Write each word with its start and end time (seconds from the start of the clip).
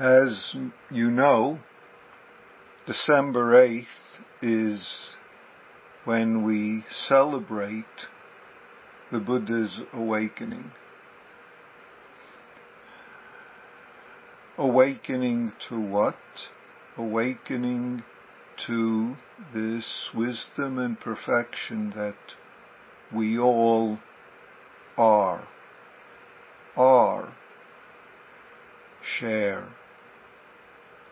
As 0.00 0.56
you 0.90 1.10
know, 1.10 1.58
December 2.86 3.52
8th 3.52 3.84
is 4.40 5.14
when 6.06 6.42
we 6.42 6.86
celebrate 6.88 8.06
the 9.12 9.20
Buddha's 9.20 9.82
awakening. 9.92 10.70
Awakening 14.56 15.52
to 15.68 15.78
what? 15.78 16.16
Awakening 16.96 18.02
to 18.66 19.16
this 19.52 20.08
wisdom 20.14 20.78
and 20.78 20.98
perfection 20.98 21.90
that 21.94 22.36
we 23.14 23.38
all 23.38 23.98
are, 24.96 25.46
are, 26.74 27.34
share 29.02 29.68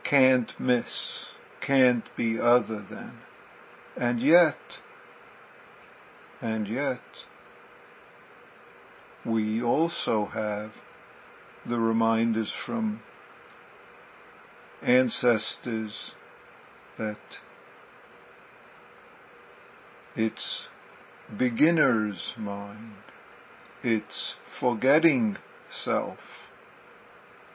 can't 0.09 0.53
miss, 0.59 1.27
can't 1.61 2.05
be 2.17 2.39
other 2.39 2.85
than. 2.89 3.13
And 3.97 4.21
yet, 4.21 4.79
and 6.41 6.69
yet, 6.69 7.01
we 9.27 9.63
also 9.63 10.27
have 10.27 10.73
the 11.67 11.79
reminders 11.79 12.53
from 12.65 13.01
ancestors 14.83 16.13
that 16.97 17.19
it's 20.15 20.69
beginner's 21.37 22.35
mind, 22.39 22.95
it's 23.83 24.37
forgetting 24.61 25.37
self 25.71 26.19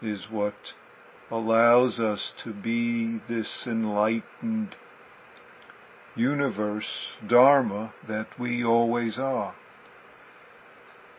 is 0.02 0.28
what 0.30 0.54
allows 1.34 2.00
us 2.00 2.32
to 2.44 2.54
be 2.54 3.20
this 3.28 3.66
enlightened 3.66 4.76
universe, 6.16 7.16
Dharma, 7.28 7.92
that 8.08 8.28
we 8.40 8.64
always 8.64 9.18
are. 9.18 9.56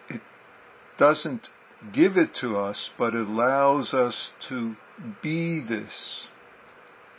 It 0.08 0.20
doesn't 0.96 1.48
give 1.92 2.16
it 2.16 2.32
to 2.42 2.56
us, 2.56 2.90
but 2.96 3.12
it 3.14 3.26
allows 3.26 3.92
us 3.92 4.30
to 4.48 4.76
be 5.20 5.60
this, 5.60 6.28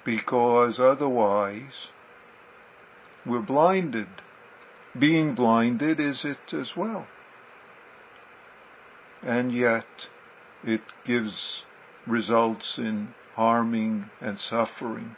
because 0.06 0.80
otherwise 0.80 1.90
we're 3.26 3.42
blinded. 3.42 4.08
Being 4.98 5.36
blinded 5.36 6.00
is 6.00 6.24
it 6.24 6.54
as 6.54 6.78
well. 6.78 7.08
And 9.22 9.52
yet 9.52 10.08
it 10.64 10.82
gives 11.06 11.66
results 12.08 12.78
in 12.78 13.14
harming 13.36 14.10
and 14.22 14.38
suffering. 14.38 15.16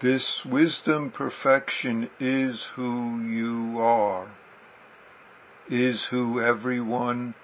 This 0.00 0.42
wisdom 0.44 1.10
perfection 1.10 2.10
is 2.20 2.66
who 2.74 3.20
you 3.22 3.78
are, 3.78 4.32
is 5.70 6.08
who 6.10 6.40
everyone 6.40 7.34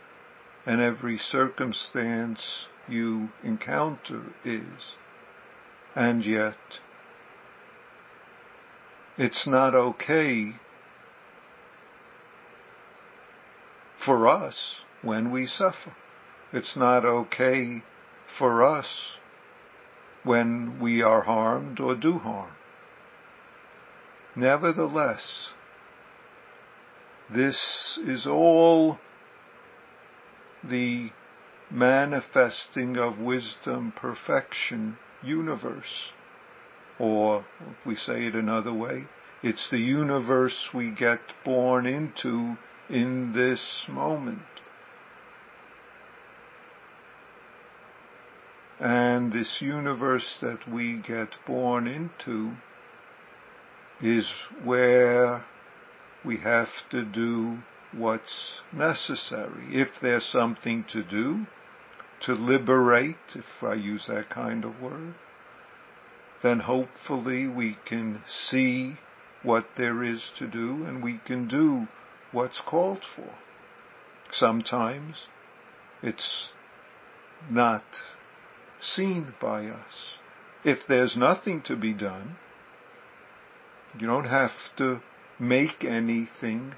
and 0.67 0.81
every 0.81 1.17
circumstance 1.17 2.67
you 2.89 3.31
encounter 3.43 4.25
is. 4.45 4.97
And 5.95 6.25
yet, 6.25 6.59
it's 9.17 9.47
not 9.47 9.75
okay 9.75 10.55
for 14.05 14.29
us 14.29 14.81
when 15.03 15.31
we 15.31 15.47
suffer. 15.47 15.95
It's 16.53 16.77
not 16.77 17.05
okay 17.05 17.83
for 18.39 18.63
us 18.63 19.19
when 20.25 20.79
we 20.81 21.03
are 21.03 21.23
harmed 21.23 21.81
or 21.81 21.95
do 21.95 22.19
harm. 22.19 22.53
Nevertheless, 24.37 25.53
this 27.33 27.99
is 28.05 28.27
all 28.27 28.99
the 30.63 31.11
manifesting 31.71 32.97
of 32.97 33.19
wisdom, 33.19 33.93
perfection, 33.95 34.99
universe. 35.23 36.13
Or, 36.99 37.47
if 37.61 37.87
we 37.87 37.97
say 37.97 38.27
it 38.27 38.35
another 38.35 38.75
way, 38.75 39.07
it's 39.43 39.71
the 39.71 39.79
universe 39.79 40.71
we 40.75 40.91
get 40.91 41.21
born 41.45 41.87
into 41.87 42.57
in 42.91 43.33
this 43.33 43.85
moment. 43.89 44.43
And 48.81 49.33
this 49.33 49.61
universe 49.61 50.39
that 50.41 50.67
we 50.69 50.97
get 50.97 51.37
born 51.47 51.87
into 51.87 52.53
is 54.01 54.31
where 54.65 55.45
we 56.25 56.39
have 56.39 56.71
to 56.91 57.05
do 57.05 57.59
what's 57.93 58.63
necessary. 58.73 59.67
If 59.73 59.89
there's 60.01 60.25
something 60.25 60.85
to 60.93 61.03
do, 61.03 61.47
to 62.21 62.33
liberate, 62.33 63.35
if 63.35 63.63
I 63.63 63.75
use 63.75 64.07
that 64.07 64.31
kind 64.31 64.65
of 64.65 64.81
word, 64.81 65.15
then 66.43 66.61
hopefully 66.61 67.47
we 67.47 67.77
can 67.85 68.23
see 68.27 68.99
what 69.43 69.67
there 69.77 70.03
is 70.03 70.31
to 70.37 70.47
do 70.47 70.85
and 70.87 71.03
we 71.03 71.19
can 71.19 71.49
do 71.49 71.87
what's 72.33 72.61
called 72.61 73.05
for. 73.17 73.35
Sometimes 74.31 75.27
it's 76.03 76.53
not 77.51 77.85
seen 78.81 79.35
by 79.41 79.67
us. 79.67 80.19
If 80.65 80.87
there's 80.87 81.17
nothing 81.17 81.63
to 81.63 81.77
be 81.77 81.93
done, 81.93 82.37
you 83.99 84.07
don't 84.07 84.25
have 84.25 84.53
to 84.77 85.01
make 85.39 85.85
anything 85.85 86.75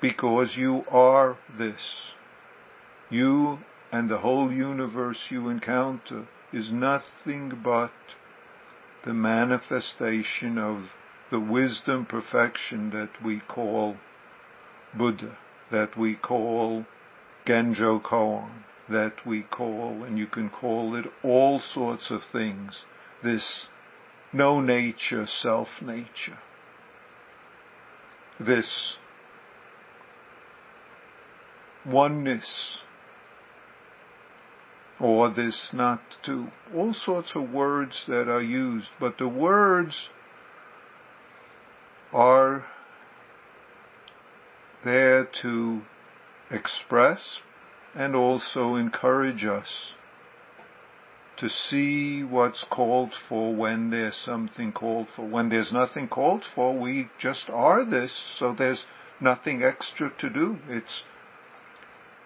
because 0.00 0.56
you 0.56 0.84
are 0.90 1.36
this. 1.58 2.12
You 3.10 3.58
and 3.90 4.08
the 4.08 4.18
whole 4.18 4.52
universe 4.52 5.28
you 5.30 5.48
encounter 5.48 6.26
is 6.52 6.72
nothing 6.72 7.60
but 7.62 7.92
the 9.04 9.14
manifestation 9.14 10.58
of 10.58 10.92
the 11.30 11.40
wisdom 11.40 12.06
perfection 12.06 12.90
that 12.90 13.22
we 13.22 13.40
call 13.40 13.96
Buddha, 14.94 15.38
that 15.70 15.96
we 15.96 16.16
call 16.16 16.86
Genjo 17.46 18.02
Koan, 18.02 18.64
that 18.88 19.26
we 19.26 19.42
call, 19.42 20.02
and 20.04 20.18
you 20.18 20.26
can 20.26 20.48
call 20.48 20.94
it 20.94 21.06
all 21.22 21.60
sorts 21.60 22.10
of 22.10 22.22
things, 22.32 22.84
this 23.22 23.68
no 24.32 24.60
nature, 24.60 25.26
self 25.26 25.68
nature. 25.82 26.38
This 28.38 28.96
oneness, 31.84 32.82
or 35.00 35.30
this 35.30 35.70
not 35.72 36.00
to, 36.24 36.48
all 36.74 36.92
sorts 36.92 37.34
of 37.34 37.50
words 37.50 38.04
that 38.06 38.28
are 38.28 38.42
used, 38.42 38.90
but 39.00 39.18
the 39.18 39.28
words 39.28 40.10
are 42.12 42.64
there 44.88 45.28
to 45.42 45.82
express 46.50 47.40
and 47.94 48.16
also 48.16 48.74
encourage 48.74 49.44
us 49.44 49.94
to 51.36 51.48
see 51.48 52.24
what's 52.24 52.64
called 52.64 53.12
for 53.28 53.54
when 53.54 53.90
there's 53.90 54.16
something 54.16 54.72
called 54.72 55.06
for. 55.14 55.26
When 55.26 55.50
there's 55.50 55.72
nothing 55.72 56.08
called 56.08 56.44
for, 56.54 56.76
we 56.76 57.08
just 57.18 57.48
are 57.50 57.84
this, 57.84 58.12
so 58.38 58.54
there's 58.58 58.86
nothing 59.20 59.62
extra 59.62 60.10
to 60.18 60.30
do. 60.30 60.58
It's 60.68 61.04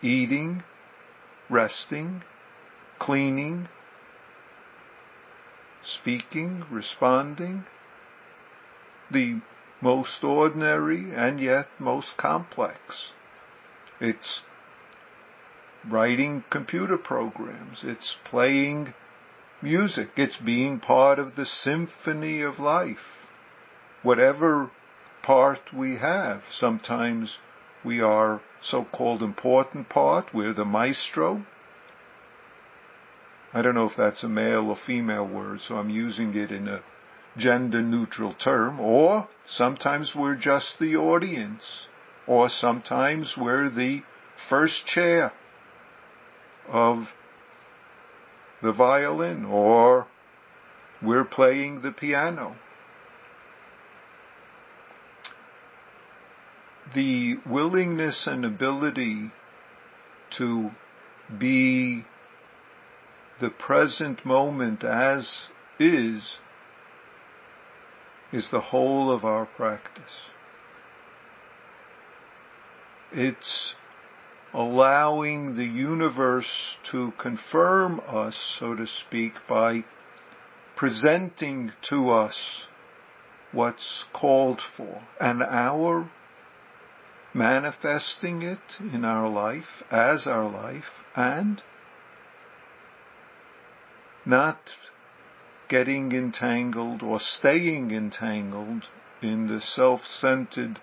eating, 0.01 0.63
resting, 1.51 2.23
cleaning, 2.99 3.69
speaking, 5.83 6.65
responding. 6.71 7.65
The 9.11 9.43
most 9.83 10.23
ordinary 10.23 11.13
and 11.15 11.41
yet 11.41 11.67
most 11.79 12.17
complex. 12.17 13.13
It's 14.01 14.43
writing 15.89 16.45
computer 16.51 16.97
programs. 16.97 17.83
It's 17.83 18.17
playing 18.25 18.95
music. 19.61 20.11
It's 20.17 20.37
being 20.37 20.79
part 20.79 21.19
of 21.19 21.35
the 21.35 21.47
symphony 21.47 22.43
of 22.43 22.59
life. 22.59 23.29
Whatever 24.03 24.71
part 25.23 25.61
we 25.77 25.97
have, 25.99 26.43
sometimes 26.51 27.39
we 27.85 28.01
are 28.01 28.41
so-called 28.61 29.23
important 29.23 29.89
part. 29.89 30.33
We're 30.33 30.55
the 30.55 30.65
maestro. 30.65 31.45
I 33.53 33.63
don't 33.63 33.75
know 33.75 33.87
if 33.87 33.97
that's 33.97 34.25
a 34.25 34.29
male 34.29 34.69
or 34.69 34.77
female 34.77 35.27
word, 35.27 35.61
so 35.61 35.77
I'm 35.77 35.91
using 35.91 36.35
it 36.35 36.51
in 36.51 36.69
a 36.69 36.83
gender 37.37 37.83
neutral 37.83 38.35
term, 38.35 38.79
or 38.81 39.29
sometimes 39.47 40.15
we're 40.15 40.37
just 40.37 40.79
the 40.79 40.97
audience, 40.97 41.89
or 42.27 42.49
sometimes 42.49 43.35
we're 43.37 43.71
the 43.71 44.03
first 44.49 44.87
chair 44.87 45.33
of 46.69 47.09
the 48.63 48.73
violin 48.73 49.45
or 49.45 50.07
we're 51.03 51.25
playing 51.25 51.83
the 51.83 51.91
piano. 51.91 52.57
The 56.95 57.37
willingness 57.47 58.27
and 58.27 58.45
ability 58.45 59.31
to 60.39 60.71
be 61.39 62.05
the 63.41 63.51
present 63.51 64.25
moment 64.25 64.85
as 64.85 65.49
is 65.81 66.39
is 68.33 68.49
the 68.51 68.61
whole 68.61 69.11
of 69.11 69.25
our 69.25 69.47
practice. 69.47 70.31
It's 73.13 73.75
allowing 74.55 75.57
the 75.57 75.65
universe 75.65 76.77
to 76.91 77.13
confirm 77.19 78.01
us, 78.07 78.57
so 78.59 78.75
to 78.75 78.87
speak, 78.87 79.33
by 79.49 79.85
presenting 80.77 81.73
to 81.89 82.11
us 82.11 82.67
what's 83.53 84.05
called 84.15 84.61
for 84.77 85.03
and 85.21 85.43
our 85.43 86.11
manifesting 87.35 88.43
it 88.43 88.81
in 88.93 89.05
our 89.05 89.29
life 89.29 89.83
as 89.91 90.27
our 90.27 90.49
life 90.51 91.05
and 91.17 91.63
not 94.25 94.59
getting 95.73 96.13
entangled 96.13 97.03
or 97.03 97.19
staying 97.19 97.91
entangled 97.91 98.85
in 99.23 99.49
the 99.49 99.59
self-centered 99.59 100.79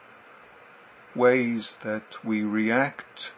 ways 1.15 1.75
that 1.83 2.01
we 2.25 2.41
react 2.41 3.29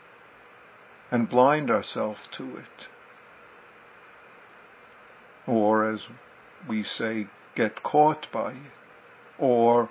and 1.12 1.30
blind 1.30 1.70
ourselves 1.70 2.22
to 2.32 2.56
it. 2.56 2.88
Or 5.46 5.84
as 5.92 6.08
we 6.70 6.84
say, 6.84 7.28
get 7.54 7.84
caught 7.84 8.28
by 8.32 8.54
it. 8.54 8.72
Or 9.38 9.90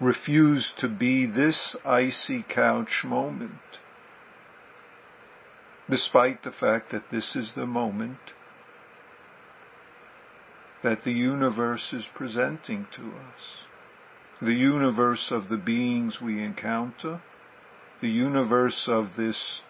refuse 0.00 0.72
to 0.78 0.86
be 0.86 1.26
this 1.26 1.74
icy 1.84 2.44
couch 2.48 3.02
moment. 3.04 3.80
Despite 5.88 6.44
the 6.44 6.52
fact 6.52 6.92
that 6.92 7.10
this 7.10 7.34
is 7.34 7.54
the 7.56 7.66
moment 7.66 8.18
that 10.82 11.04
the 11.04 11.12
universe 11.12 11.92
is 11.92 12.06
presenting 12.14 12.86
to 12.96 13.12
us. 13.16 13.64
The 14.40 14.54
universe 14.54 15.30
of 15.30 15.48
the 15.48 15.58
beings 15.58 16.20
we 16.20 16.42
encounter, 16.42 17.20
the 18.00 18.08
universe 18.08 18.88
of 18.88 19.16
this 19.16 19.60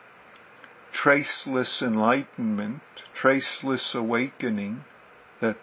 traceless 0.92 1.82
enlightenment, 1.82 2.82
traceless 3.14 3.94
awakening 3.94 4.84
that 5.40 5.56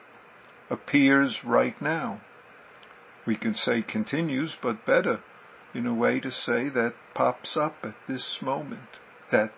appears 0.70 1.42
right 1.46 1.82
now. 1.82 2.22
We 3.26 3.36
can 3.36 3.54
say 3.54 3.82
continues, 3.82 4.58
but 4.62 4.86
better 4.86 5.22
in 5.74 5.86
a 5.86 5.94
way 5.94 6.20
to 6.20 6.32
say 6.32 6.70
that 6.70 6.94
pops 7.14 7.56
up 7.56 7.76
at 7.84 7.96
this 8.08 8.40
moment. 8.42 9.00
That 9.32 9.52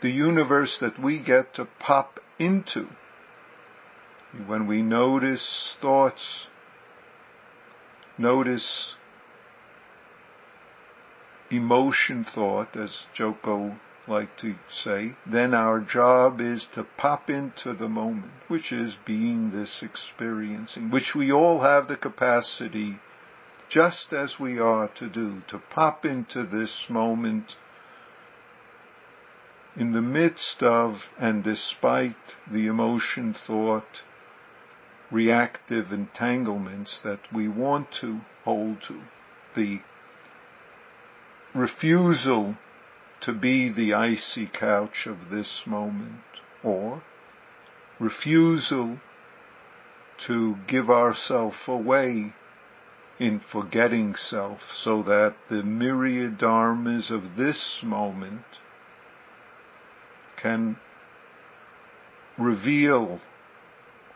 the 0.00 0.10
universe 0.10 0.78
that 0.80 0.98
we 0.98 1.20
get 1.22 1.54
to 1.54 1.68
pop 1.78 2.20
into 2.38 2.88
when 4.46 4.66
we 4.66 4.82
notice 4.82 5.76
thoughts, 5.80 6.48
notice 8.18 8.94
emotion 11.50 12.24
thought, 12.24 12.76
as 12.76 13.06
Joko 13.14 13.78
like 14.06 14.36
to 14.38 14.54
say, 14.70 15.14
then 15.26 15.54
our 15.54 15.80
job 15.80 16.40
is 16.40 16.66
to 16.74 16.84
pop 16.96 17.28
into 17.28 17.74
the 17.74 17.88
moment, 17.88 18.32
which 18.48 18.72
is 18.72 18.96
being 19.06 19.50
this 19.50 19.82
experiencing, 19.82 20.90
which 20.90 21.14
we 21.14 21.30
all 21.30 21.60
have 21.60 21.88
the 21.88 21.96
capacity, 21.96 22.98
just 23.68 24.12
as 24.12 24.40
we 24.40 24.58
are 24.58 24.88
to 24.88 25.08
do, 25.08 25.42
to 25.48 25.58
pop 25.70 26.04
into 26.04 26.44
this 26.44 26.86
moment 26.88 27.56
in 29.76 29.92
the 29.92 30.02
midst 30.02 30.62
of 30.62 31.02
and 31.18 31.44
despite 31.44 32.16
the 32.50 32.66
emotion 32.66 33.34
thought, 33.46 34.02
reactive 35.10 35.92
entanglements 35.92 37.00
that 37.02 37.20
we 37.32 37.48
want 37.48 37.90
to 38.00 38.20
hold 38.44 38.82
to. 38.82 39.00
The 39.54 39.80
refusal 41.54 42.56
to 43.20 43.32
be 43.32 43.68
the 43.68 43.94
icy 43.94 44.46
couch 44.46 45.06
of 45.06 45.30
this 45.30 45.62
moment 45.66 46.22
or 46.62 47.02
refusal 47.98 48.98
to 50.26 50.56
give 50.66 50.90
ourself 50.90 51.54
away 51.66 52.32
in 53.18 53.40
forgetting 53.40 54.14
self 54.14 54.60
so 54.72 55.02
that 55.02 55.34
the 55.48 55.62
myriad 55.62 56.38
dharmas 56.38 57.10
of 57.10 57.36
this 57.36 57.80
moment 57.82 58.44
can 60.36 60.76
reveal 62.38 63.20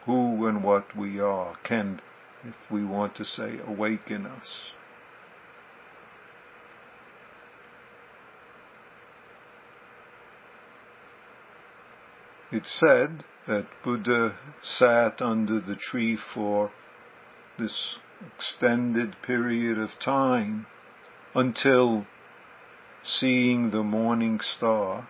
who 0.04 0.46
and 0.46 0.64
what 0.64 0.96
we 0.96 1.20
are, 1.20 1.56
can, 1.62 2.00
if 2.44 2.54
we 2.70 2.84
want 2.84 3.14
to 3.16 3.25
say, 3.25 3.58
awaken 3.66 4.26
us. 4.26 4.72
It's 12.50 12.78
said 12.78 13.25
that 13.46 13.66
Buddha 13.82 14.37
sat 14.62 15.22
under 15.22 15.58
the 15.58 15.76
tree 15.76 16.16
for 16.16 16.70
this 17.58 17.96
extended 18.37 19.16
period 19.22 19.78
of 19.78 19.98
time 19.98 20.66
until 21.34 22.06
seeing 23.02 23.70
the 23.70 23.82
morning 23.82 24.38
star. 24.40 25.08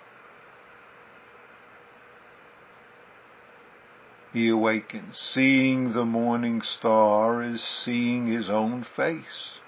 He 4.32 4.48
awakens. 4.48 5.18
Seeing 5.18 5.92
the 5.92 6.06
morning 6.06 6.62
star 6.62 7.42
is 7.42 7.62
seeing 7.62 8.26
his 8.26 8.48
own 8.48 8.82
face. 8.82 9.60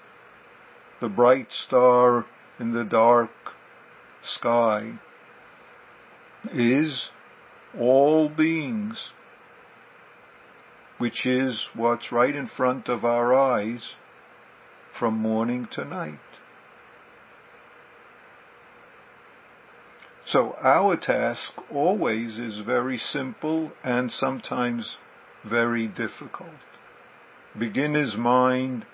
The 0.99 1.09
bright 1.09 1.51
star 1.51 2.25
in 2.59 2.71
the 2.71 2.83
dark 2.83 3.29
sky 4.23 4.93
is 6.51 7.11
all 7.77 8.27
beings, 8.29 9.11
which 10.97 11.25
is 11.25 11.69
what's 11.73 12.11
right 12.11 12.35
in 12.35 12.47
front 12.47 12.89
of 12.89 13.05
our 13.05 13.35
eyes 13.35 13.95
from 14.97 15.15
morning 15.15 15.65
to 15.73 15.85
night. 15.85 16.19
So 20.35 20.57
our 20.61 20.97
task 20.97 21.53
always 21.71 22.37
is 22.37 22.59
very 22.59 22.97
simple 22.97 23.71
and 23.85 24.11
sometimes 24.11 24.97
very 25.49 25.87
difficult. 25.87 26.59
Beginner's 27.57 28.17
mind 28.17 28.85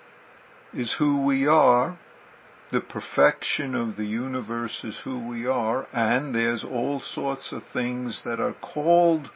is 0.72 0.94
who 1.00 1.24
we 1.26 1.48
are 1.48 1.98
the 2.72 2.80
perfection 2.80 3.74
of 3.74 3.98
the 3.98 4.06
universe 4.06 4.84
is 4.84 5.00
who 5.04 5.28
we 5.28 5.48
are, 5.48 5.88
and 5.92 6.36
there's 6.36 6.64
all 6.64 7.02
sorts 7.02 7.52
of 7.52 7.64
things 7.74 8.22
that 8.24 8.40
are 8.40 8.54
called 8.54 9.32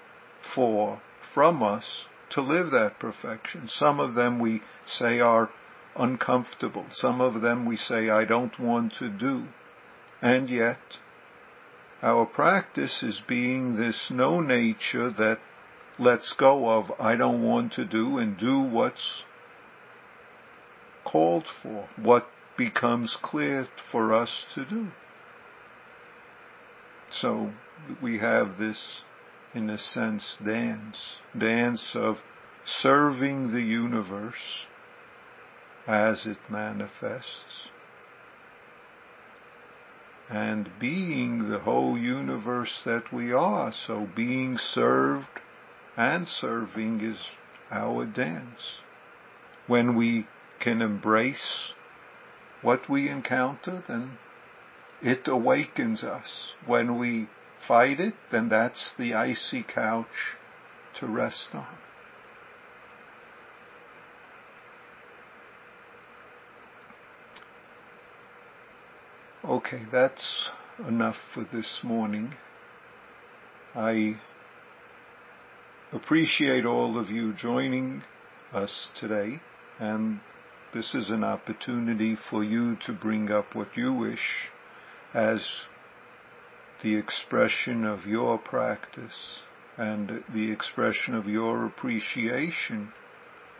for 0.53 1.01
from 1.33 1.63
us 1.63 2.05
to 2.29 2.41
live 2.41 2.69
that 2.69 2.99
perfection. 2.99 3.67
Some 3.67 3.99
of 3.99 4.13
them 4.13 4.37
we 4.39 4.61
say 4.85 5.19
are 5.19 5.49
uncomfortable. 5.97 6.85
Some 6.91 7.19
of 7.19 7.41
them 7.41 7.65
we 7.65 7.75
say 7.75 8.09
I 8.09 8.25
don't 8.25 8.57
want 8.59 8.93
to 8.99 9.09
do. 9.09 9.47
And 10.21 10.49
yet, 10.49 10.99
our 12.01 12.25
practice 12.25 13.01
is 13.03 13.21
being 13.27 13.75
this 13.75 14.09
no 14.11 14.41
nature 14.41 15.09
that 15.11 15.39
lets 15.97 16.33
go 16.33 16.69
of 16.69 16.91
I 16.99 17.15
don't 17.15 17.41
want 17.41 17.73
to 17.73 17.85
do 17.85 18.17
and 18.17 18.37
do 18.37 18.59
what's 18.61 19.23
called 21.05 21.45
for, 21.61 21.87
what 21.95 22.27
becomes 22.57 23.17
clear 23.21 23.67
for 23.91 24.13
us 24.13 24.45
to 24.55 24.65
do. 24.65 24.87
So 27.11 27.51
we 28.01 28.19
have 28.19 28.57
this, 28.57 29.03
in 29.53 29.69
a 29.69 29.77
sense, 29.77 30.37
dance, 30.43 31.21
dance 31.37 31.91
of 31.95 32.17
serving 32.65 33.53
the 33.53 33.61
universe 33.61 34.67
as 35.87 36.25
it 36.25 36.37
manifests 36.49 37.69
and 40.29 40.69
being 40.79 41.49
the 41.49 41.59
whole 41.59 41.97
universe 41.97 42.81
that 42.85 43.13
we 43.13 43.31
are. 43.31 43.71
So 43.71 44.07
being 44.15 44.57
served 44.57 45.41
and 45.95 46.27
serving 46.27 47.01
is 47.01 47.31
our 47.71 48.05
dance. 48.05 48.81
When 49.67 49.95
we 49.95 50.27
can 50.59 50.81
embrace 50.81 51.73
what 52.61 52.89
we 52.89 53.09
encounter, 53.09 53.83
then 53.87 54.17
it 55.01 55.27
awakens 55.27 56.03
us. 56.03 56.53
When 56.65 56.97
we 56.97 57.27
fight 57.67 57.99
it, 57.99 58.15
then 58.31 58.49
that's 58.49 58.93
the 58.97 59.13
icy 59.13 59.63
couch 59.63 60.37
to 60.99 61.07
rest 61.07 61.49
on. 61.53 61.67
Okay, 69.47 69.83
that's 69.91 70.49
enough 70.87 71.17
for 71.31 71.43
this 71.43 71.81
morning. 71.83 72.33
I 73.75 74.19
appreciate 75.93 76.65
all 76.65 76.97
of 76.97 77.11
you 77.11 77.31
joining 77.31 78.01
us 78.51 78.89
today 78.95 79.41
and 79.77 80.19
this 80.73 80.95
is 80.95 81.11
an 81.11 81.23
opportunity 81.23 82.15
for 82.15 82.43
you 82.43 82.75
to 82.87 82.91
bring 82.93 83.29
up 83.29 83.53
what 83.53 83.77
you 83.77 83.93
wish 83.93 84.49
as 85.13 85.47
the 86.81 86.95
expression 86.95 87.85
of 87.85 88.07
your 88.07 88.39
practice 88.39 89.43
and 89.77 90.23
the 90.33 90.51
expression 90.51 91.13
of 91.13 91.27
your 91.27 91.67
appreciation 91.67 92.91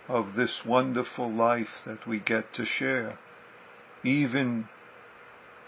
of 0.08 0.34
this 0.34 0.63
wonderful 0.65 1.32
life 1.32 1.84
that 1.86 2.08
we 2.08 2.20
get 2.20 2.56
to 2.56 2.65
share. 2.65 3.20
Even 4.04 4.68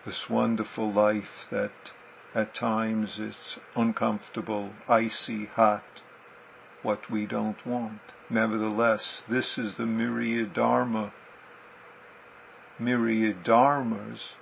this 0.07 0.29
wonderful 0.29 0.89
life 0.89 1.47
that 1.51 1.91
at 2.33 2.55
times 2.55 3.19
is 3.19 3.57
uncomfortable, 3.75 4.71
icy, 4.87 5.47
hot, 5.47 5.83
what 6.81 7.11
we 7.11 7.27
don't 7.27 7.57
want. 7.65 7.99
Nevertheless, 8.29 9.23
this 9.29 9.57
is 9.57 9.75
the 9.75 9.85
myriad 9.85 10.53
dharma, 10.53 11.11
myriad 12.79 13.43
dharmas 13.43 14.35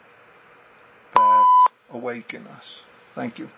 that 1.16 1.46
awaken 1.90 2.46
us. 2.46 2.84
Thank 3.16 3.40
you. 3.40 3.50